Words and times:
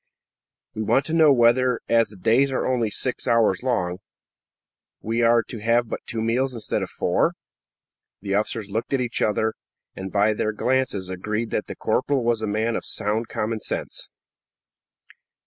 "We 0.73 0.81
want 0.81 1.05
to 1.05 1.13
know 1.13 1.31
whether, 1.31 1.79
as 1.87 2.09
the 2.09 2.15
days 2.15 2.51
are 2.51 2.65
only 2.65 2.89
six 2.89 3.27
hours 3.27 3.61
long, 3.61 3.99
we 4.99 5.21
are 5.21 5.43
to 5.43 5.59
have 5.59 5.89
but 5.89 5.99
two 6.07 6.21
meals 6.23 6.55
instead 6.55 6.81
of 6.81 6.89
four?" 6.89 7.33
The 8.19 8.33
officers 8.33 8.67
looked 8.71 8.93
at 8.93 8.99
each 8.99 9.21
other, 9.21 9.53
and 9.95 10.11
by 10.11 10.33
their 10.33 10.53
glances 10.53 11.09
agreed 11.11 11.51
that 11.51 11.67
the 11.67 11.75
corporal 11.75 12.23
was 12.23 12.41
a 12.41 12.47
man 12.47 12.75
of 12.75 12.83
sound 12.83 13.27
common 13.27 13.59
sense. 13.59 14.09